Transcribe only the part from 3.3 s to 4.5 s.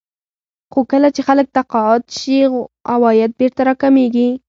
بېرته راکمېږي